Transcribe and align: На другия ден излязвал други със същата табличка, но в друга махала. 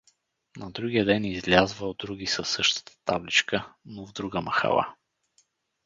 На 0.57 0.71
другия 0.71 1.05
ден 1.05 1.25
излязвал 1.25 1.93
други 1.93 2.27
със 2.27 2.49
същата 2.49 2.91
табличка, 3.05 3.73
но 3.85 4.07
в 4.07 4.13
друга 4.13 4.41
махала. 4.41 4.95